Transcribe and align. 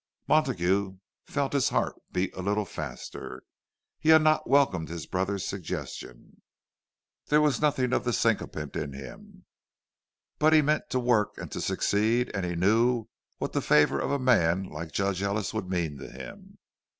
Montague 0.27 0.97
felt 1.27 1.53
his 1.53 1.69
heart 1.69 1.93
beat 2.11 2.35
a 2.35 2.41
little 2.41 2.65
faster. 2.65 3.43
He 3.99 4.09
had 4.09 4.23
not 4.23 4.49
welcomed 4.49 4.89
his 4.89 5.05
brother's 5.05 5.45
suggestion—there 5.45 7.39
was 7.39 7.61
nothing 7.61 7.93
of 7.93 8.03
the 8.03 8.11
sycophant 8.11 8.75
in 8.75 8.93
him; 8.93 9.45
but 10.39 10.53
he 10.53 10.63
meant 10.63 10.89
to 10.89 10.99
work 10.99 11.37
and 11.37 11.51
to 11.51 11.61
succeed, 11.61 12.31
and 12.33 12.47
he 12.47 12.55
knew 12.55 13.09
what 13.37 13.53
the 13.53 13.61
favour 13.61 13.99
of 13.99 14.09
a 14.09 14.17
man 14.17 14.63
like 14.63 14.91
Judge 14.91 15.21
Ellis 15.21 15.53
would 15.53 15.69
mean 15.69 15.99
to 15.99 16.07
him. 16.09 16.57